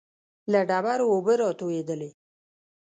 له 0.51 0.59
ډبرو 0.69 1.05
اوبه 1.13 1.33
را 1.41 1.49
تويېدلې. 1.59 2.09